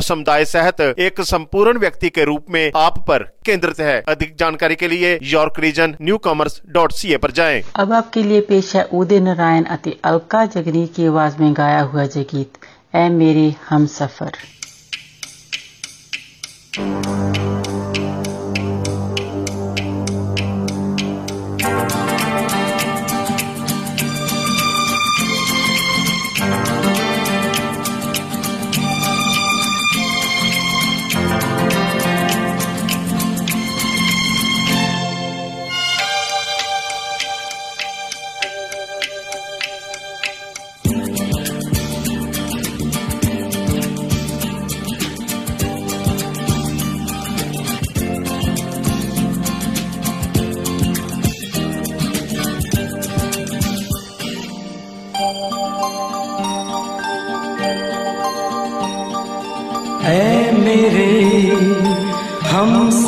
समुदाय 0.00 0.44
सहित 0.44 0.80
एक 0.80 1.20
संपूर्ण 1.20 1.78
व्यक्ति 1.78 2.10
के 2.10 2.24
रूप 2.24 2.46
में 2.50 2.70
आप 2.76 2.98
पर 3.08 3.22
केंद्रित 3.44 3.80
है। 3.80 4.00
अधिक 4.08 4.34
जानकारी 4.36 4.74
के 4.74 4.88
लिए 4.88 5.18
York 5.22 5.60
Region 5.60 5.96
newcomers 6.18 6.60
dot 6.68 6.92
C 6.92 7.12
A 7.12 7.16
पर 7.16 7.30
जाए। 7.30 7.62
अब 7.76 7.92
आपके 7.92 8.22
लिए 8.22 8.40
पेश 8.40 8.74
है 8.76 8.84
उदय 8.92 9.20
नारायण 9.20 9.64
अति 9.70 9.96
अलका 10.04 10.44
जगनी 10.54 10.86
की 10.86 11.06
आवाज़ 11.06 11.40
में 11.40 11.52
गाया 11.56 11.80
हुआ 11.82 12.06
जय 12.06 12.24
गीत 12.34 12.58
ए 12.94 13.08
मेरे 13.10 13.54
हम 13.68 13.86
सफ़र। 13.88 14.32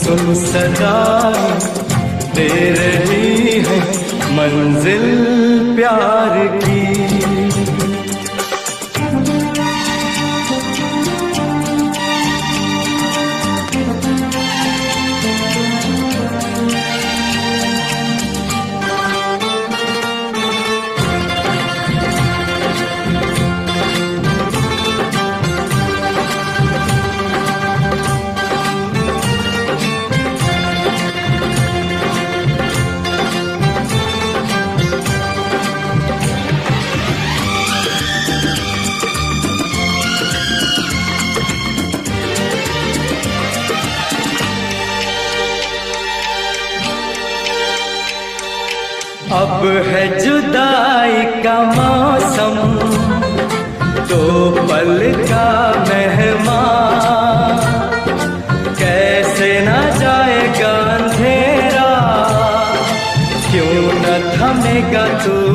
सुन 0.00 0.34
सदा 0.34 0.96
दे 2.34 2.48
रही 2.78 3.60
है 3.66 3.78
मंजिल 4.36 5.04
प्यार 5.76 6.34
की। 6.62 7.59
अब 49.32 49.60
है 49.86 50.04
जुदाई 50.20 51.24
का 51.42 51.52
मौसम, 51.74 52.56
दो 54.08 54.24
पल 54.60 54.90
का 55.20 55.44
मेहमान। 55.88 57.60
कैसे 58.80 59.50
न 59.60 59.76
जाएगा 60.00 60.72
अंधेरा, 60.96 61.90
क्यों 63.46 63.86
न 64.00 64.18
थमेगा 64.34 65.06
तूफ़ान 65.24 65.49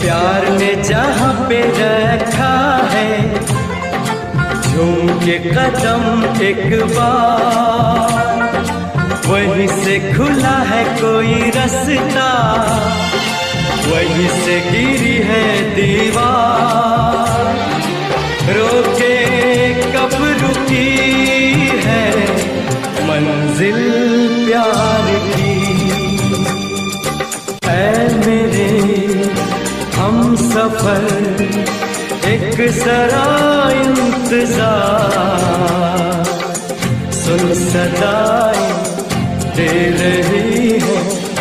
प्यार 0.00 0.48
ने 0.50 0.74
जहाँ 0.74 1.32
पे 1.48 1.60
रखा 1.60 2.88
है, 2.92 3.34
झूम 4.62 5.08
के 5.18 5.38
कदम 5.38 6.24
एक 6.42 6.82
बार। 6.84 8.18
वहीं 9.26 9.66
से 9.68 9.98
खुला 10.14 10.56
है 10.58 10.84
कोई 10.84 11.50
रास्ता, 11.50 12.30
वहीं 13.86 14.28
से 14.28 14.60
गिरी 14.60 15.16
है 15.16 15.44
दीवार। 15.74 17.44
रोके 18.50 19.14
मंजिल 23.60 24.44
प्यार 24.44 25.08
की 25.24 25.54
ऐ 27.68 27.72
मेरे, 28.20 28.68
हम 29.96 30.16
सफ़र 30.36 31.04
एक 32.28 32.56
सरा 32.78 33.26
इंतज़ार। 33.80 34.64
सुन 37.18 37.42
सदाई 37.60 38.64
दे 39.58 39.68
रही 40.00 40.70
है 40.86 40.96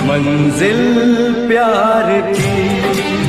मंजिल 0.10 0.84
प्यार 1.48 2.10
की। 2.34 3.29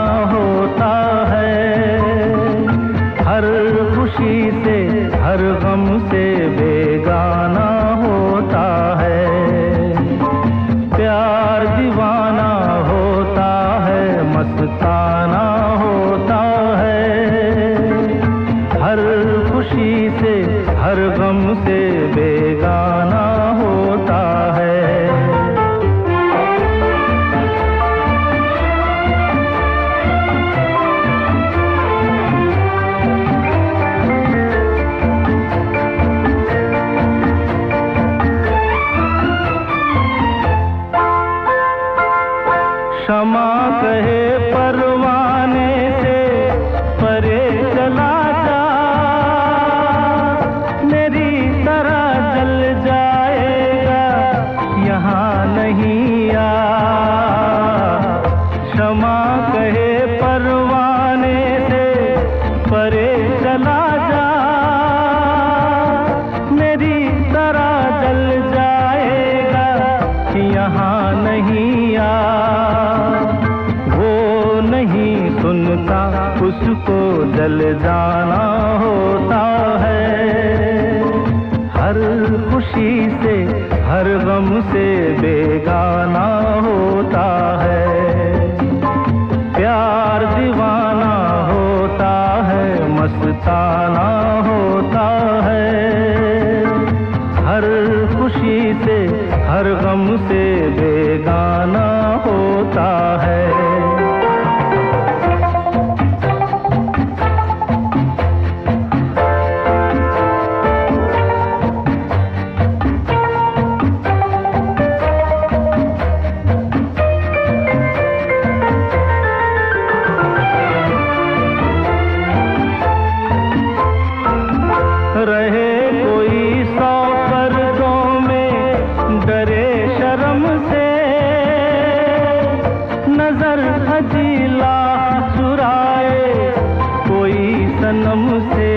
कोई 138.11 138.19
सनम 138.19 138.39
से 138.49 138.71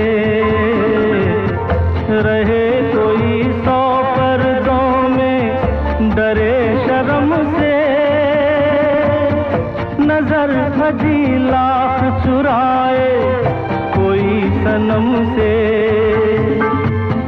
रहे 2.22 2.66
कोई 2.92 3.42
सौ 3.42 4.02
पर्दों 4.02 5.08
में, 5.08 5.56
डरे 6.16 6.84
शर्म 6.86 7.32
से। 7.54 7.72
नज़र 10.04 10.52
हजीला 10.76 11.66
चुराए 12.24 13.10
कोई 13.96 14.40
सनम 14.50 15.08
से। 15.36 15.52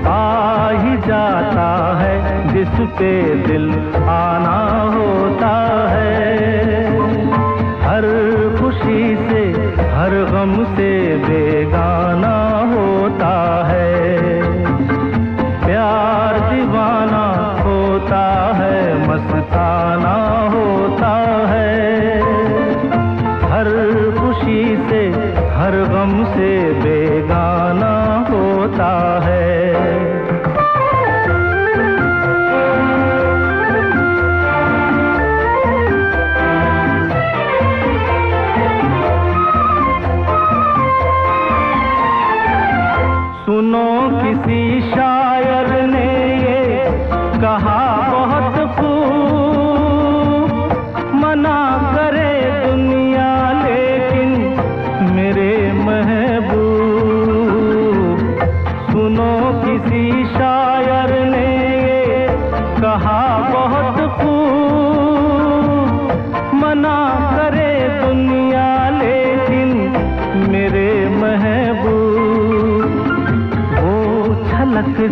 आ 0.09 0.71
ही 0.71 0.97
जाता 0.97 1.69
है 2.01 2.55
जिस 2.55 2.81
पे 2.99 3.35
दिल 3.35 3.71
आना 4.09 4.59
होता 4.95 5.55
है। 5.91 6.25
हर 7.83 8.07
खुशी 8.61 9.17
से, 9.17 9.43
हर 9.97 10.15
गम 10.33 10.77
से 10.77 10.86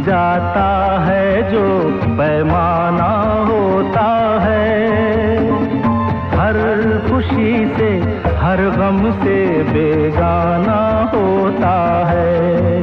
जाता 0.04 1.00
है 1.04 1.50
जो 1.52 1.62
पैमाना 2.18 3.12
होता 3.48 4.38
है। 4.42 4.88
हर 6.38 6.56
खुशी 7.08 7.74
से, 7.78 7.90
हर 8.36 8.56
गम 8.56 9.12
से 9.12 9.62
बेगाना 9.62 11.10
होता 11.14 12.06
है। 12.06 12.82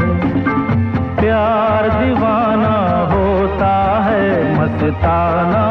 प्यार 1.15 1.89
दीवाना 1.89 2.76
होता 3.13 4.03
है, 4.03 4.28
मस्ताना 4.61 5.70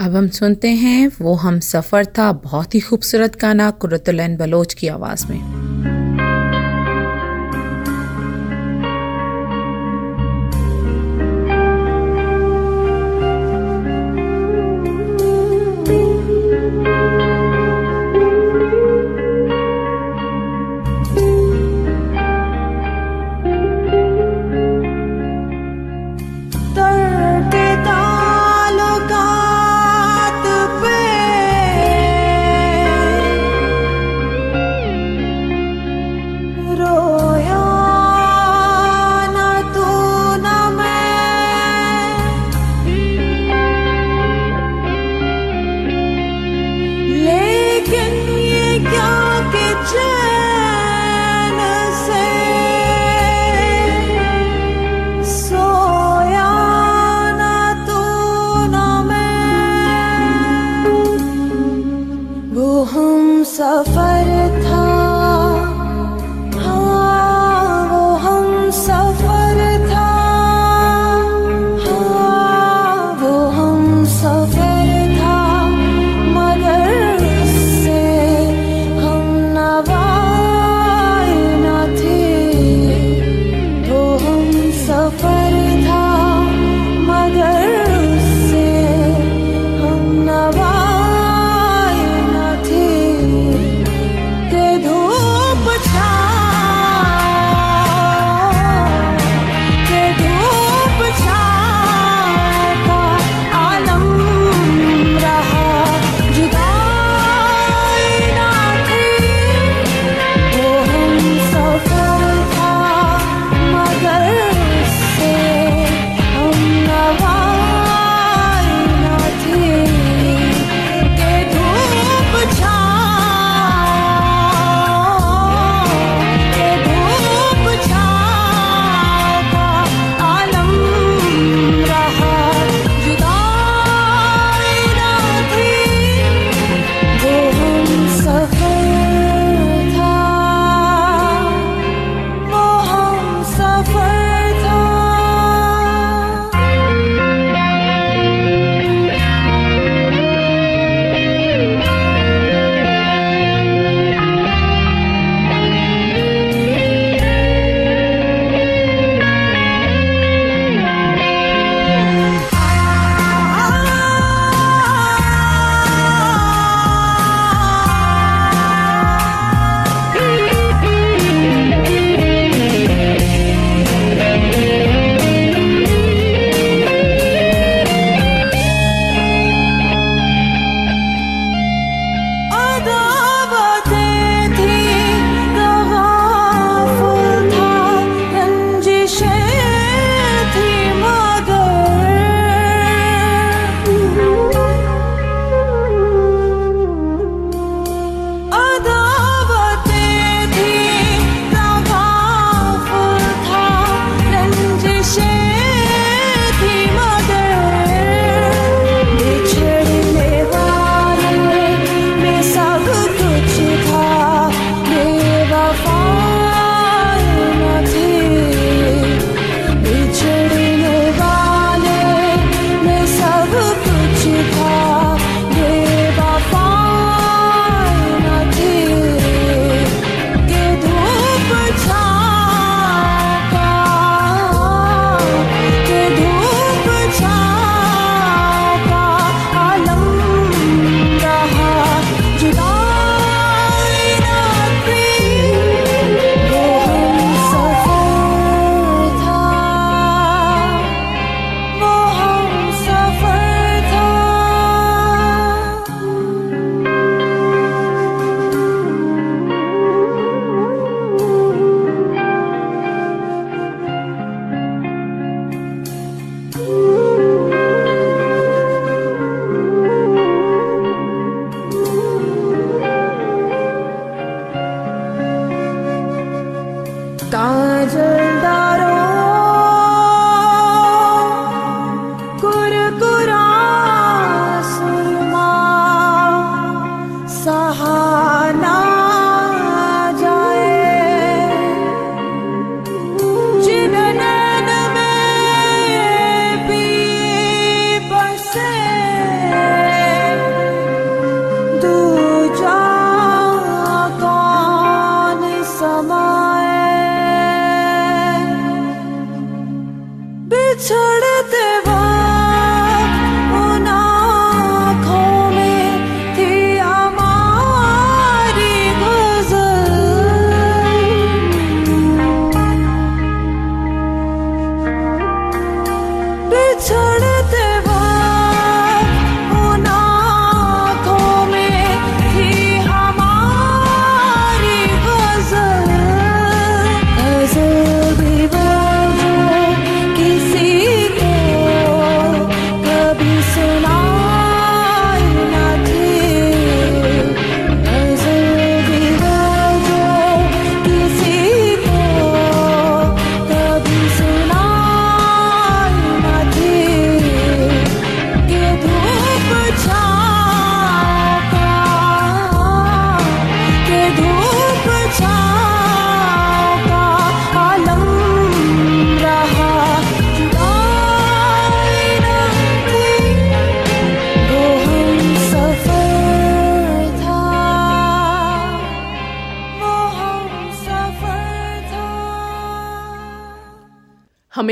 अब 0.00 0.16
हम 0.16 0.28
सुनते 0.28 0.68
हैं, 0.68 1.10
वो 1.20 1.34
हम 1.34 1.60
सफ़र 1.60 2.06
था 2.06 2.32
बहुत 2.32 2.74
ही 2.74 2.80
खूबसूरत 2.80 3.36
गाना 3.40 3.70
कुरतुलैन 3.70 4.36
बलोच 4.36 4.74
की 4.74 4.88
आवाज़ 4.88 5.26
में। 5.26 5.93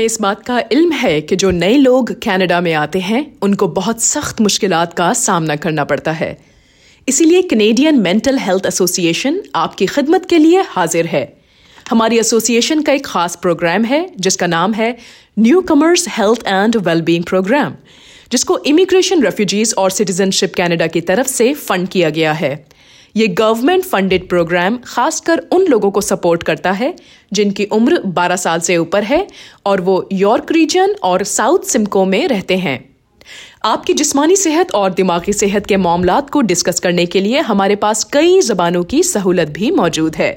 हमें 0.03 0.11
इस 0.11 0.21
बात 0.21 0.43
का 0.45 0.59
इल्म 0.71 0.91
है 0.91 1.19
कि 1.21 1.35
जो 1.35 1.49
नए 1.51 1.75
लोग 1.77 2.11
कनाडा 2.23 2.59
में 2.61 2.73
आते 2.73 2.99
हैं, 2.99 3.21
उनको 3.41 3.67
बहुत 3.67 4.01
सख्त 4.01 4.41
मुश्किल 4.41 4.73
का 4.97 5.11
सामना 5.13 5.55
करना 5.55 5.83
पड़ता 5.83 6.11
है। 6.11 6.37
इसीलिए 7.07 7.41
कनेडियन 7.41 7.99
मेंटल 7.99 8.37
हेल्थ 8.37 8.65
एसोसिएशन 8.65 9.39
आपकी 9.55 9.85
खिदमत 9.85 10.25
के 10.25 10.37
लिए 10.37 10.61
हाजिर 10.67 11.05
है। 11.05 11.23
हमारी 11.89 12.19
एसोसिएशन 12.19 12.81
का 12.81 12.93
एक 12.93 13.05
खास 13.05 13.35
प्रोग्राम 13.35 13.83
है, 13.83 14.01
जिसका 14.19 14.47
नाम 14.47 14.73
है 14.73 14.97
newcomers 15.61 16.07
health 16.09 16.47
and 16.47 16.75
wellbeing 16.89 17.23
program 17.23 17.75
जिसको 18.31 18.57
इमिग्रेशन 18.65 19.23
रेफ्यूजीज 19.23 19.73
और 19.77 19.89
सिटीजनशिप 19.91 20.53
कनाडा 20.55 20.87
की 20.87 21.01
तरफ़ 21.01 21.27
से 21.27 21.53
फंड 21.53 21.87
किया 21.87 22.09
गया 22.09 22.33
है। 22.33 22.53
ये 23.15 23.27
गवर्नमेंट 23.27 23.83
फंडेड 23.83 24.27
प्रोग्राम 24.29 24.77
खासकर 24.85 25.39
उन 25.51 25.65
लोगों 25.67 25.91
को 25.91 26.01
सपोर्ट 26.01 26.43
करता 26.43 26.71
है 26.71 26.93
जिनकी 27.33 27.65
उम्र 27.65 27.99
12 28.15 28.37
साल 28.37 28.59
से 28.59 28.77
ऊपर 28.77 29.03
है 29.03 29.27
और 29.65 29.81
वो 29.81 30.07
यॉर्क 30.13 30.51
रीजन 30.51 30.95
और 31.03 31.23
साउथ 31.23 31.59
सिमको 31.59 32.05
में 32.05 32.27
रहते 32.27 32.57
हैं। 32.57 32.77
आपकी 33.65 33.93
जिस्मानी 33.93 34.35
सेहत 34.35 34.71
और 34.71 34.93
दिमागी 34.93 35.33
सेहत 35.33 35.65
के 35.65 35.77
मामला 35.77 36.19
को 36.21 36.41
डिस्कस 36.41 36.79
करने 36.79 37.05
के 37.05 37.19
लिए 37.19 37.39
हमारे 37.41 37.75
पास 37.75 38.03
कई 38.03 38.41
जबानों 38.41 38.83
की 38.83 39.03
सहूलत 39.03 39.49
भी 39.49 39.71
मौजूद 39.71 40.15
है। 40.15 40.33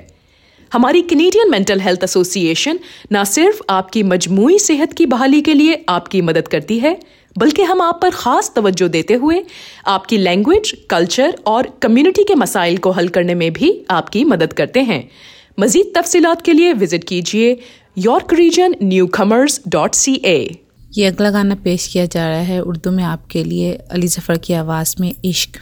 हमारी 0.72 1.02
कनेडियन 1.02 1.50
मेंटल 1.50 1.80
हेल्थ 1.80 2.04
एसोसिएशन 2.04 2.78
न 3.12 3.24
सिर्फ़ 3.24 3.60
आपकी 3.70 4.02
मजमू 4.02 4.58
सेहत 4.58 4.92
की 4.92 5.06
बहाली 5.06 5.40
के 5.40 5.54
लिए 5.54 5.84
आपकी 5.88 6.20
मदद 6.22 6.48
करती 6.48 6.78
है 6.78 6.98
बल्कि 7.38 7.62
हम 7.62 7.80
आप 7.82 7.98
पर 8.02 8.10
खास 8.10 8.52
तवज्जो 8.56 8.88
देते 8.88 9.14
हुए 9.14 9.42
आपकी 9.86 10.18
लैंग्वेज 10.18 10.74
कल्चर 10.90 11.36
और 11.46 11.68
कम्युनिटी 11.82 12.24
के 12.24 12.34
मसाइल 12.34 12.78
को 12.78 12.90
हल 12.90 13.08
करने 13.08 13.34
में 13.34 13.52
भी 13.52 13.72
आपकी 13.90 14.24
मदद 14.24 14.52
करते 14.52 14.80
हैं। 14.82 15.08
मजीद 15.60 15.92
तफसीत 15.96 16.42
के 16.44 16.52
लिए 16.52 16.72
विज़िट 16.72 17.04
कीजिए 17.04 17.58
York 17.98 18.32
region 18.34 18.74
newcomers 19.14 19.60
dot 19.68 19.94
C 19.94 20.20
A 20.24 20.38
ये 20.92 21.06
अगला 21.06 21.30
गाना 21.30 21.54
पेश 21.54 21.86
किया 21.86 22.06
जा 22.06 22.28
रहा 22.28 22.40
है 22.40 22.60
उर्दू 22.62 22.90
में 22.90 23.02
आपके 23.04 23.44
लिए 23.44 23.72
अली 23.90 24.08
जफ़र 24.08 24.38
की 24.38 24.54
आवाज़ 24.54 24.94
में 25.00 25.14
इश्क। 25.24 25.58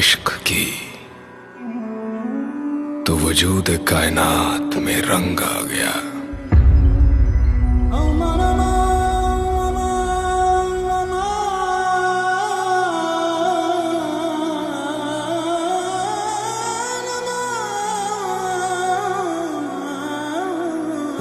इश्क 0.00 0.28
की 0.48 0.64
तो 3.06 3.16
वजूद 3.16 3.68
कायनात 3.88 4.76
में 4.76 5.00
रंग 5.02 5.40
आ 5.40 5.60
गया। 5.62 5.92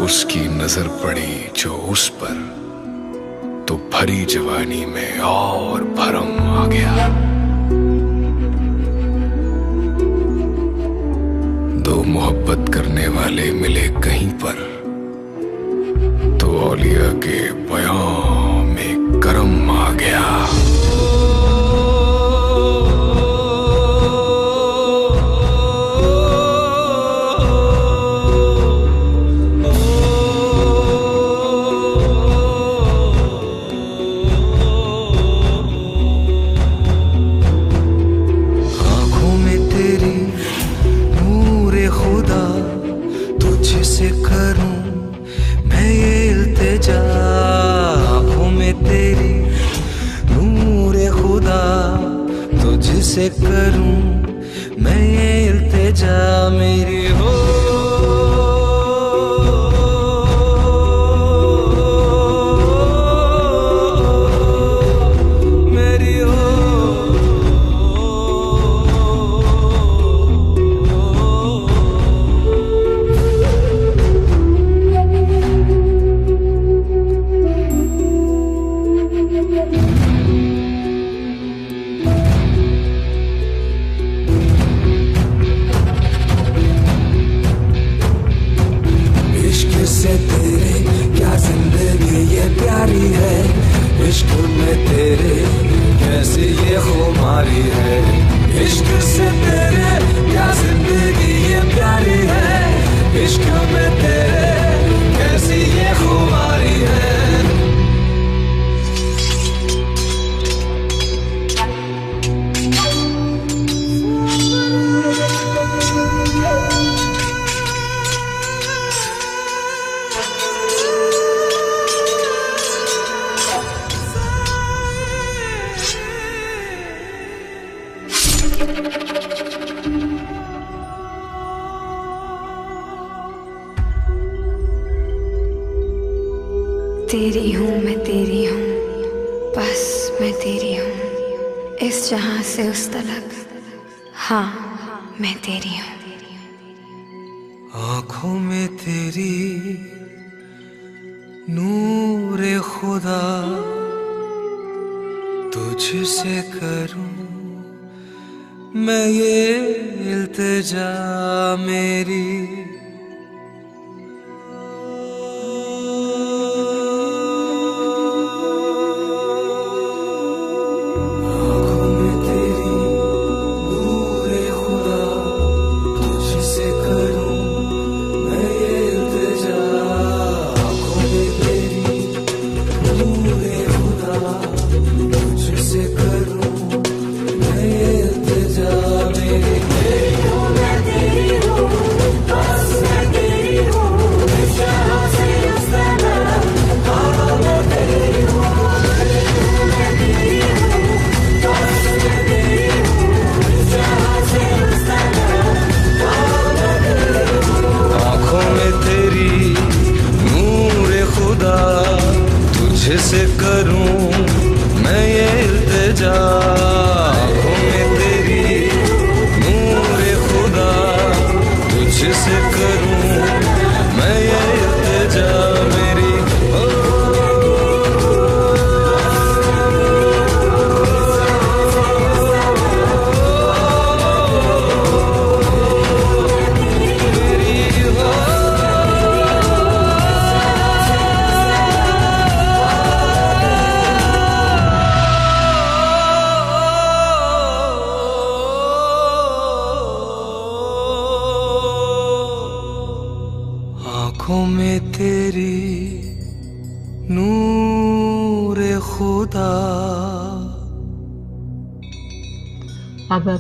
उसकी 0.06 0.48
नज़र 0.48 0.88
पड़ी 1.04 1.34
जो 1.56 1.74
उस 1.94 2.08
पर 2.22 2.38
तो 3.68 3.76
भरी 3.94 4.24
जवानी 4.26 4.86
में 4.86 5.20
और 5.20 5.84
भरम 5.98 6.32
आ 6.50 6.66
गया। 6.66 7.29
मोहब्बत 12.50 12.74
करने 12.74 13.08
वाले 13.08 13.52
मिले 13.54 13.88
कहीं 14.02 14.30
पर 14.42 14.58
तो 16.42 16.48
औलिया 16.60 17.10
के 17.26 17.38
बयां 17.70 18.64
में 18.66 19.20
करम 19.22 19.72
आ 19.72 19.90
गया। 19.94 20.24